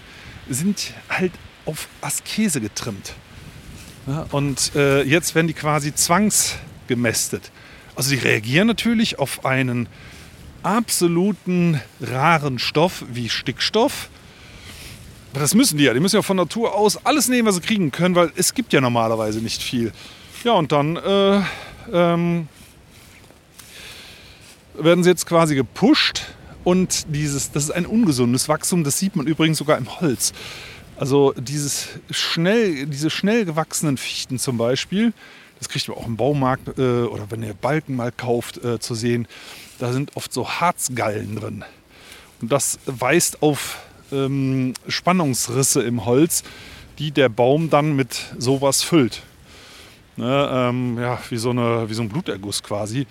[0.50, 1.32] sind halt
[1.66, 3.14] auf Askese getrimmt.
[4.06, 7.52] Ja, und äh, jetzt werden die quasi zwangsgemästet.
[7.96, 9.88] Also die reagieren natürlich auf einen
[10.62, 14.10] absoluten raren Stoff wie Stickstoff.
[15.32, 15.94] Aber das müssen die ja.
[15.94, 18.74] Die müssen ja von Natur aus alles nehmen, was sie kriegen können, weil es gibt
[18.74, 19.94] ja normalerweise nicht viel.
[20.44, 21.42] Ja, und dann äh,
[21.94, 22.50] ähm,
[24.80, 26.26] werden sie jetzt quasi gepusht.
[26.64, 30.34] Und dieses, das ist ein ungesundes Wachstum, das sieht man übrigens sogar im Holz.
[30.98, 35.14] Also dieses schnell, diese schnell gewachsenen Fichten zum Beispiel,
[35.60, 38.96] das kriegt man auch im Baumarkt äh, oder wenn ihr Balken mal kauft äh, zu
[38.96, 39.28] sehen,
[39.80, 41.64] da sind oft so Harzgallen drin.
[42.42, 43.78] Und das weist auf
[44.12, 46.44] ähm, Spannungsrisse im Holz,
[47.00, 49.22] die der Baum dann mit sowas füllt.
[50.16, 53.06] Ne, ähm, ja, wie so, eine, wie so ein Bluterguss quasi.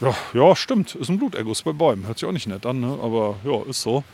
[0.00, 2.06] Ja, ja, stimmt, ist ein Bluterguss bei Bäumen.
[2.06, 2.98] Hört sich auch nicht nett an, ne?
[3.02, 4.04] aber ja, ist so.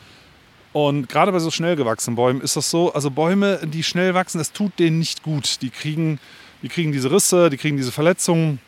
[0.73, 4.39] Und gerade bei so schnell gewachsenen Bäumen ist das so, also Bäume, die schnell wachsen,
[4.39, 5.63] das tut denen nicht gut.
[5.63, 6.19] Die kriegen,
[6.63, 8.59] die kriegen diese Risse, die kriegen diese Verletzungen.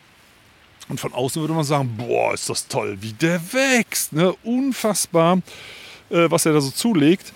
[0.89, 4.13] Und von außen würde man sagen, boah, ist das toll, wie der wächst.
[4.13, 4.33] Ne?
[4.43, 5.39] Unfassbar,
[6.09, 7.33] äh, was er da so zulegt.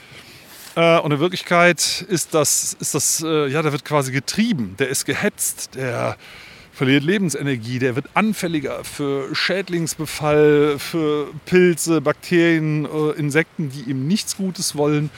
[0.75, 4.87] Äh, und in Wirklichkeit ist das, ist das äh, ja, der wird quasi getrieben, der
[4.87, 6.15] ist gehetzt, der
[6.81, 14.35] verliert Lebensenergie, der wird anfälliger für Schädlingsbefall, für Pilze, Bakterien, äh, Insekten, die ihm nichts
[14.35, 15.11] Gutes wollen.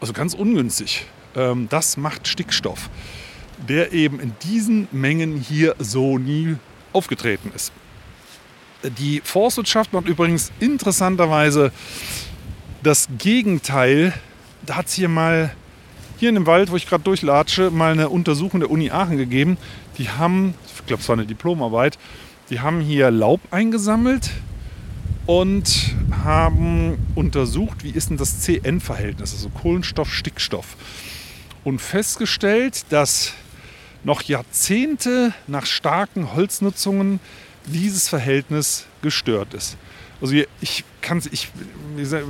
[0.00, 1.06] Also ganz ungünstig.
[1.34, 2.90] Ähm, das macht Stickstoff,
[3.68, 6.58] der eben in diesen Mengen hier so nie
[6.92, 7.72] aufgetreten ist.
[8.84, 11.72] Die Forstwirtschaft macht übrigens interessanterweise
[12.84, 14.12] das Gegenteil.
[14.64, 15.56] Da hat es hier mal,
[16.18, 19.56] hier in dem Wald, wo ich gerade durchlatsche, mal eine Untersuchung der Uni Aachen gegeben.
[19.98, 20.54] Die haben,
[20.84, 21.98] ich glaube, es war eine Diplomarbeit,
[22.50, 24.30] die haben hier Laub eingesammelt
[25.24, 30.76] und haben untersucht, wie ist denn das CN-Verhältnis, also Kohlenstoff-Stickstoff.
[31.64, 33.32] Und festgestellt, dass
[34.02, 37.18] noch Jahrzehnte nach starken Holznutzungen
[37.64, 39.78] dieses Verhältnis gestört ist.
[40.20, 41.48] Also ich, kann's, ich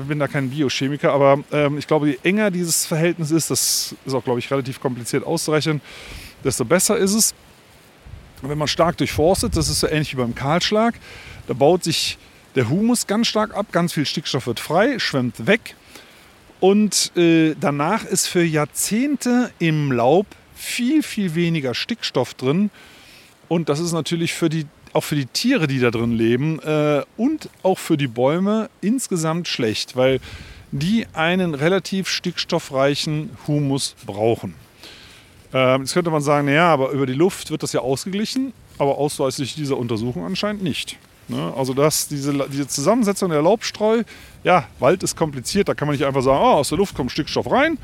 [0.07, 4.15] bin da kein Biochemiker, aber ähm, ich glaube, je enger dieses Verhältnis ist, das ist
[4.15, 5.81] auch, glaube ich, relativ kompliziert auszurechnen,
[6.45, 7.35] desto besser ist es.
[8.49, 10.95] Wenn man stark durchforstet, das ist so ähnlich wie beim Kahlschlag,
[11.47, 12.19] da baut sich
[12.55, 15.75] der Humus ganz stark ab, ganz viel Stickstoff wird frei, schwemmt weg
[16.61, 22.71] und äh, danach ist für Jahrzehnte im Laub viel, viel weniger Stickstoff drin
[23.49, 27.03] und das ist natürlich für die auch für die Tiere, die da drin leben äh,
[27.17, 30.21] und auch für die Bäume insgesamt schlecht, weil
[30.71, 34.55] die einen relativ stickstoffreichen Humus brauchen.
[35.55, 38.99] Ähm, jetzt könnte man sagen, naja, aber über die Luft wird das ja ausgeglichen, aber
[38.99, 40.99] ausweislich dieser Untersuchung anscheinend nicht.
[41.29, 41.55] Ne?
[41.57, 44.03] Also das, diese, diese Zusammensetzung der Laubstreu,
[44.43, 47.13] ja, Wald ist kompliziert, da kann man nicht einfach sagen, oh, aus der Luft kommt
[47.13, 47.79] Stickstoff rein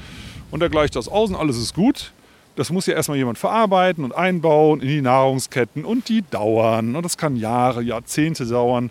[0.51, 2.13] und der gleicht das aus und alles ist gut.
[2.57, 6.97] Das muss ja erstmal jemand verarbeiten und einbauen in die Nahrungsketten und die dauern.
[6.97, 8.91] Und das kann Jahre, Jahrzehnte dauern.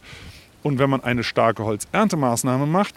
[0.63, 2.96] Und wenn man eine starke Holzerntemaßnahme macht,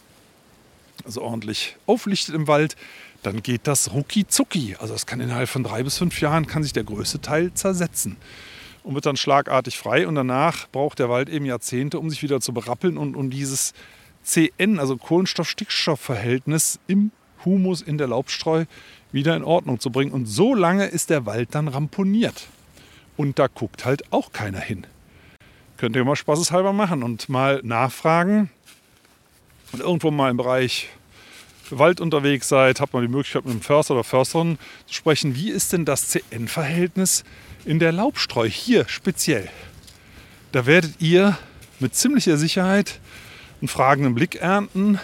[1.04, 2.76] also ordentlich auflichtet im Wald,
[3.22, 4.76] dann geht das rucki zucki.
[4.78, 8.16] Also das kann innerhalb von drei bis fünf Jahren kann sich der größte Teil zersetzen
[8.82, 10.06] und wird dann schlagartig frei.
[10.06, 13.74] Und danach braucht der Wald eben Jahrzehnte, um sich wieder zu berappeln und um dieses
[14.22, 17.12] CN, also Kohlenstoff-Stickstoff-Verhältnis im
[17.44, 18.64] Humus in der Laubstreu
[19.10, 20.12] wieder in Ordnung zu bringen.
[20.12, 22.48] Und so lange ist der Wald dann ramponiert.
[23.16, 24.86] Und da guckt halt auch keiner hin.
[25.76, 28.50] Könnt ihr mal spaßeshalber machen und mal nachfragen.
[29.72, 30.90] Und irgendwo mal im Bereich
[31.70, 35.34] Wald unterwegs seid, habt man die Möglichkeit mit einem Förster oder Försterin zu sprechen.
[35.34, 37.24] Wie ist denn das CN-Verhältnis
[37.64, 39.48] in der Laubstreu hier speziell?
[40.52, 41.38] Da werdet ihr
[41.80, 43.00] mit ziemlicher Sicherheit
[43.60, 44.98] einen fragenden Blick ernten.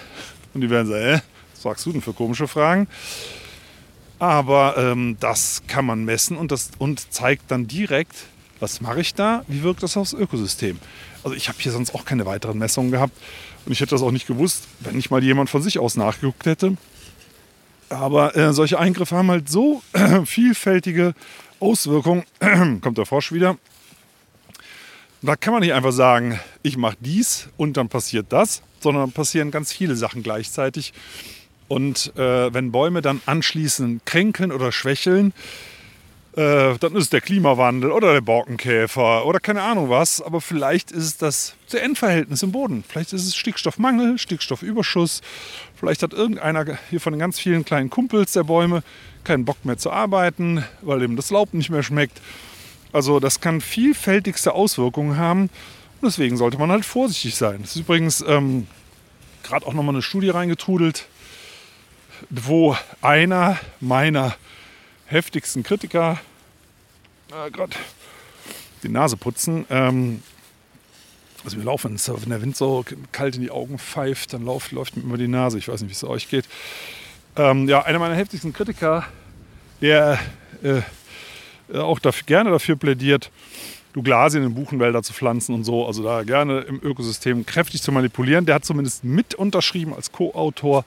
[0.55, 1.23] Und die werden sagen,
[1.55, 2.89] was sagst du denn für komische Fragen?
[4.19, 8.15] Aber ähm, das kann man messen und, das, und zeigt dann direkt,
[8.61, 10.79] was mache ich da, wie wirkt das aufs Ökosystem.
[11.23, 13.17] Also ich habe hier sonst auch keine weiteren Messungen gehabt
[13.69, 16.47] und ich hätte das auch nicht gewusst, wenn nicht mal jemand von sich aus nachgeguckt
[16.47, 16.79] hätte.
[17.91, 21.13] Aber äh, solche Eingriffe haben halt so äh, vielfältige
[21.61, 22.25] Auswirkungen.
[22.81, 23.59] Kommt der Frosch wieder.
[25.21, 29.51] Da kann man nicht einfach sagen, ich mache dies und dann passiert das, sondern passieren
[29.51, 30.95] ganz viele Sachen gleichzeitig.
[31.69, 35.35] Und äh, wenn Bäume dann anschließend kränkeln oder schwächeln,
[36.37, 40.21] äh, dann ist es der Klimawandel oder der Borkenkäfer oder keine Ahnung was.
[40.21, 42.85] Aber vielleicht ist es das CN-Verhältnis im Boden.
[42.87, 45.21] Vielleicht ist es Stickstoffmangel, Stickstoffüberschuss.
[45.75, 48.83] Vielleicht hat irgendeiner hier von den ganz vielen kleinen Kumpels der Bäume
[49.25, 52.21] keinen Bock mehr zu arbeiten, weil ihm das Laub nicht mehr schmeckt.
[52.93, 55.51] Also das kann vielfältigste Auswirkungen haben.
[56.01, 57.59] Und deswegen sollte man halt vorsichtig sein.
[57.63, 58.67] Das ist übrigens ähm,
[59.43, 61.07] gerade auch nochmal eine Studie reingetrudelt
[62.31, 64.35] wo einer meiner
[65.09, 66.19] heftigsten Kritiker
[67.31, 67.73] äh, gerade
[68.83, 69.67] die Nase putzen.
[69.71, 70.23] Ähm,
[71.45, 74.97] also wir laufen, wenn der Wind so kalt in die Augen pfeift, dann läuft, läuft
[74.97, 75.59] mir immer die Nase.
[75.59, 76.47] Ich weiß nicht, wie es euch geht.
[77.37, 79.05] Ähm, ja, einer meiner heftigsten Kritiker,
[79.81, 80.19] der
[80.63, 80.83] äh,
[81.77, 83.31] auch dafür, gerne dafür plädiert,
[83.93, 88.45] Douglasien in Buchenwälder zu pflanzen und so, also da gerne im Ökosystem kräftig zu manipulieren.
[88.45, 90.85] Der hat zumindest mit unterschrieben als Co-Autor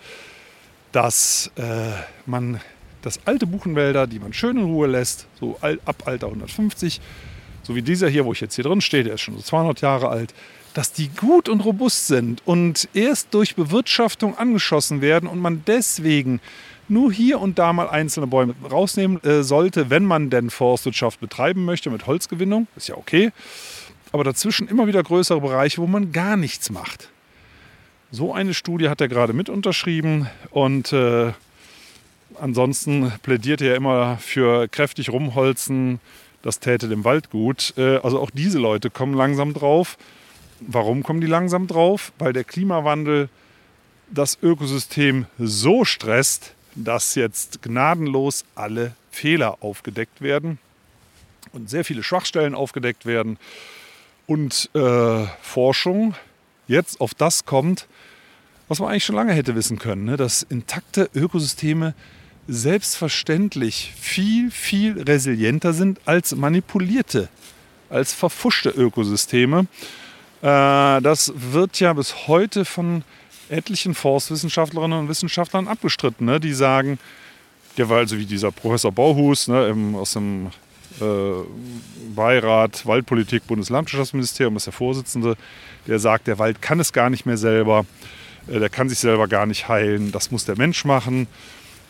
[0.91, 1.91] dass äh,
[2.25, 2.59] man
[3.01, 7.01] das alte Buchenwälder, die man schön in Ruhe lässt, so ab Alter 150,
[7.63, 9.81] so wie dieser hier, wo ich jetzt hier drin stehe, der ist schon so 200
[9.81, 10.33] Jahre alt,
[10.73, 16.39] dass die gut und robust sind und erst durch Bewirtschaftung angeschossen werden und man deswegen
[16.87, 21.65] nur hier und da mal einzelne Bäume rausnehmen äh, sollte, wenn man denn Forstwirtschaft betreiben
[21.65, 23.31] möchte mit Holzgewinnung, ist ja okay.
[24.11, 27.09] Aber dazwischen immer wieder größere Bereiche, wo man gar nichts macht.
[28.11, 31.31] So eine Studie hat er gerade mit unterschrieben und äh,
[32.41, 35.99] ansonsten plädiert er immer für kräftig rumholzen.
[36.41, 37.73] Das täte dem Wald gut.
[37.77, 39.97] Äh, also auch diese Leute kommen langsam drauf.
[40.59, 42.11] Warum kommen die langsam drauf?
[42.19, 43.29] Weil der Klimawandel
[44.09, 50.59] das Ökosystem so stresst, dass jetzt gnadenlos alle Fehler aufgedeckt werden.
[51.53, 53.37] und sehr viele Schwachstellen aufgedeckt werden
[54.25, 56.15] und äh, Forschung
[56.67, 57.87] jetzt auf das kommt,
[58.69, 60.15] was man eigentlich schon lange hätte wissen können, ne?
[60.15, 61.93] dass intakte Ökosysteme
[62.47, 67.29] selbstverständlich viel, viel resilienter sind als manipulierte,
[67.89, 69.67] als verfuschte Ökosysteme.
[70.41, 73.03] Äh, das wird ja bis heute von
[73.49, 76.39] etlichen Forstwissenschaftlerinnen und Wissenschaftlern abgestritten, ne?
[76.39, 76.99] die sagen,
[77.77, 80.47] der war also wie dieser Professor Bauhus ne, aus dem
[80.99, 81.03] äh,
[82.15, 85.37] Beirat Waldpolitik Bundeslandwirtschaftsministerium ist der Vorsitzende,
[85.87, 87.85] der sagt, der Wald kann es gar nicht mehr selber,
[88.47, 91.27] äh, der kann sich selber gar nicht heilen, das muss der Mensch machen.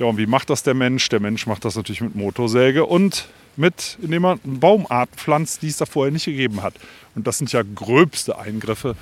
[0.01, 1.09] Ja, und wie macht das der Mensch?
[1.09, 5.77] Der Mensch macht das natürlich mit Motorsäge und mit, indem er Baumarten pflanzt, die es
[5.77, 6.73] da vorher nicht gegeben hat.
[7.13, 8.95] Und das sind ja gröbste Eingriffe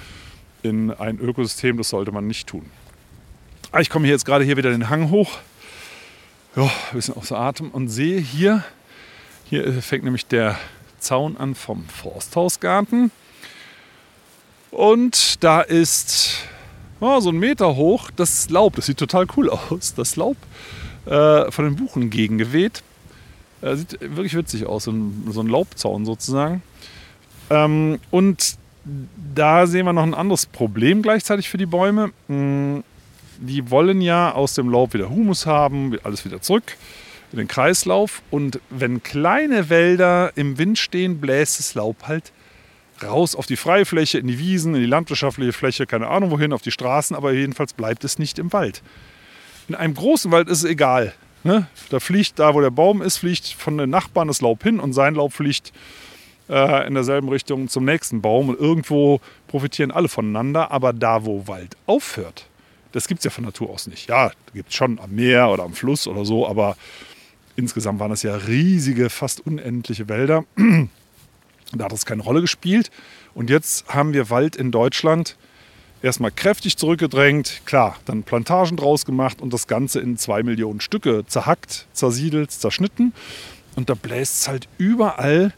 [0.61, 2.65] in ein Ökosystem, das sollte man nicht tun.
[3.71, 5.37] Ah, ich komme hier jetzt gerade hier wieder den Hang hoch,
[6.57, 8.65] ja, ein bisschen außer Atem und sehe hier
[9.49, 10.57] hier fängt nämlich der
[10.99, 13.09] Zaun an vom Forsthausgarten.
[14.69, 16.39] Und da ist
[16.99, 18.75] oh, so ein Meter hoch das Laub.
[18.75, 19.93] Das sieht total cool aus.
[19.95, 20.35] Das Laub
[21.09, 22.83] äh, von den Buchen gegengeweht.
[23.61, 26.61] Äh, sieht wirklich witzig aus, so ein, so ein Laubzaun sozusagen.
[27.49, 28.57] Ähm, und
[29.35, 32.11] da sehen wir noch ein anderes Problem gleichzeitig für die Bäume.
[32.27, 32.79] Mm,
[33.39, 36.77] die wollen ja aus dem Laub wieder Humus haben, alles wieder zurück
[37.31, 38.21] in den Kreislauf.
[38.31, 42.31] Und wenn kleine Wälder im Wind stehen, bläst das Laub halt
[43.03, 46.53] raus auf die freie Fläche, in die Wiesen, in die landwirtschaftliche Fläche, keine Ahnung wohin,
[46.53, 48.81] auf die Straßen, aber jedenfalls bleibt es nicht im Wald.
[49.69, 51.13] In einem großen Wald ist es egal.
[51.43, 51.67] Ne?
[51.89, 54.91] Da fliegt, da wo der Baum ist, fliegt von den Nachbarn das Laub hin und
[54.91, 55.71] sein Laub fliegt
[56.49, 58.49] äh, in derselben Richtung zum nächsten Baum.
[58.49, 60.71] Und irgendwo profitieren alle voneinander.
[60.71, 62.47] Aber da, wo Wald aufhört,
[62.91, 64.09] das gibt es ja von Natur aus nicht.
[64.09, 66.75] Ja, gibt es schon am Meer oder am Fluss oder so, aber
[67.59, 70.45] Insgesamt waren das ja riesige, fast unendliche Wälder.
[71.71, 72.89] Da hat es keine Rolle gespielt.
[73.35, 75.37] Und jetzt haben wir Wald in Deutschland
[76.01, 81.25] erstmal kräftig zurückgedrängt, klar, dann Plantagen draus gemacht und das Ganze in zwei Millionen Stücke
[81.27, 83.13] zerhackt, zersiedelt, zerschnitten.
[83.75, 85.53] Und da bläst es halt überall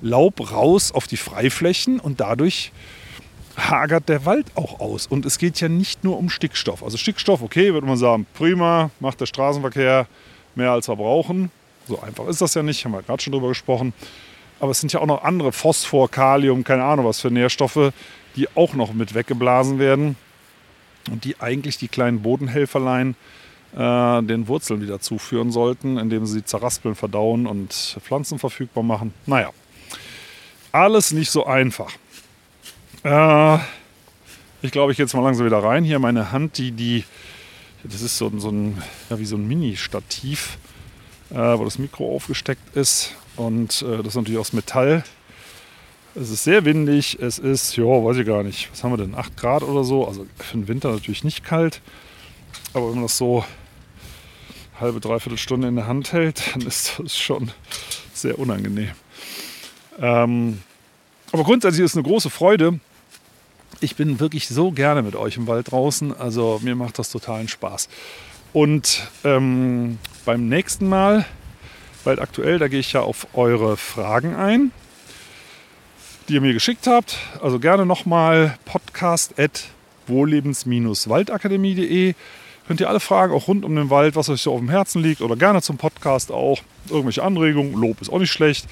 [0.00, 2.72] Laub raus auf die Freiflächen und dadurch
[3.56, 5.06] hagert der Wald auch aus.
[5.06, 6.84] Und es geht ja nicht nur um Stickstoff.
[6.84, 10.06] Also Stickstoff, okay, würde man sagen, prima, macht der Straßenverkehr,
[10.54, 11.50] mehr als wir brauchen.
[11.88, 13.92] So einfach ist das ja nicht, haben wir gerade schon drüber gesprochen.
[14.60, 17.92] Aber es sind ja auch noch andere, Phosphor, Kalium, keine Ahnung was für Nährstoffe,
[18.36, 20.16] die auch noch mit weggeblasen werden
[21.10, 23.16] und die eigentlich die kleinen Bodenhelferlein
[23.76, 29.12] äh, den Wurzeln wieder zuführen sollten, indem sie zerraspeln, verdauen und Pflanzen verfügbar machen.
[29.26, 29.50] Naja,
[30.72, 31.92] alles nicht so einfach.
[33.04, 33.58] Äh,
[34.60, 35.84] ich glaube, ich gehe jetzt mal langsam wieder rein.
[35.84, 37.04] Hier meine Hand, die die
[37.84, 40.58] das ist so, so ein, ja, wie so ein Mini-Stativ,
[41.30, 43.14] äh, wo das Mikro aufgesteckt ist.
[43.36, 45.04] Und äh, das ist natürlich aus Metall.
[46.20, 47.18] Es ist sehr windig.
[47.20, 50.06] Es ist, ja, weiß ich gar nicht, was haben wir denn, 8 Grad oder so.
[50.06, 51.80] Also für den Winter natürlich nicht kalt.
[52.72, 53.44] Aber wenn man das so
[54.80, 57.52] halbe, dreiviertel Stunde in der Hand hält, dann ist das schon
[58.14, 58.90] sehr unangenehm.
[60.00, 60.60] Ähm,
[61.30, 62.80] aber grundsätzlich ist es eine große Freude,
[63.80, 66.16] ich bin wirklich so gerne mit euch im Wald draußen.
[66.16, 67.88] Also mir macht das totalen Spaß.
[68.52, 71.26] Und ähm, beim nächsten Mal,
[72.02, 74.72] bald aktuell, da gehe ich ja auf eure Fragen ein,
[76.28, 77.16] die ihr mir geschickt habt.
[77.42, 79.64] Also gerne nochmal podcast at
[80.06, 82.14] wohllebens-waldakademie.de.
[82.66, 85.02] Könnt ihr alle Fragen, auch rund um den Wald, was euch so auf dem Herzen
[85.02, 86.60] liegt oder gerne zum Podcast auch.
[86.90, 88.66] Irgendwelche Anregungen, Lob ist auch nicht schlecht.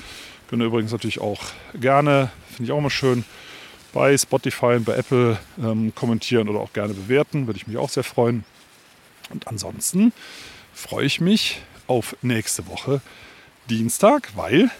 [0.50, 1.40] Könnt ihr übrigens natürlich auch
[1.80, 3.24] gerne, finde ich auch mal schön,
[3.94, 7.46] bei Spotify und bei Apple ähm, kommentieren oder auch gerne bewerten.
[7.46, 8.44] Würde ich mich auch sehr freuen.
[9.30, 10.12] Und ansonsten
[10.74, 13.00] freue ich mich auf nächste Woche
[13.70, 14.70] Dienstag, weil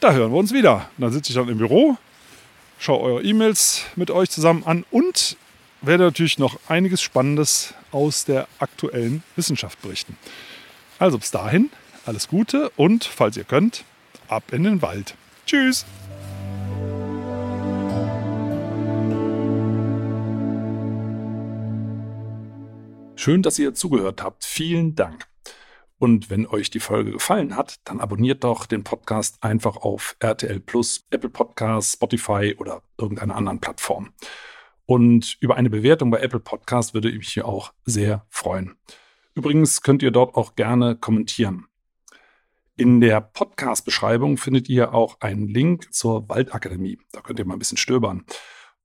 [0.00, 0.90] da hören wir uns wieder.
[0.98, 1.96] dann sitze ich dann im Büro,
[2.78, 5.36] schaue eure E-Mails mit euch zusammen an und
[5.82, 10.16] werde natürlich noch einiges Spannendes aus der aktuellen Wissenschaft berichten.
[10.98, 11.70] Also bis dahin,
[12.06, 13.84] alles Gute und falls ihr könnt,
[14.28, 15.14] ab in den Wald.
[15.46, 15.84] Tschüss!
[23.16, 24.46] Schön, dass ihr zugehört habt.
[24.46, 25.26] Vielen Dank.
[26.00, 30.58] Und wenn euch die Folge gefallen hat, dann abonniert doch den Podcast einfach auf RTL
[30.58, 34.14] Plus, Apple Podcasts, Spotify oder irgendeiner anderen Plattform.
[34.86, 38.76] Und über eine Bewertung bei Apple Podcast würde ich mich hier auch sehr freuen.
[39.34, 41.66] Übrigens könnt ihr dort auch gerne kommentieren.
[42.76, 46.98] In der Podcast-Beschreibung findet ihr auch einen Link zur Waldakademie.
[47.12, 48.24] Da könnt ihr mal ein bisschen stöbern.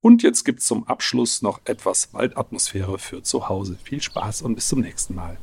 [0.02, 3.78] Und jetzt gibt es zum Abschluss noch etwas Waldatmosphäre für zu Hause.
[3.82, 5.38] Viel Spaß und bis zum nächsten Mal.